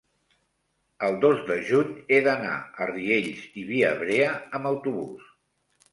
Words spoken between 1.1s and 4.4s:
dos de juny he d'anar a Riells i Viabrea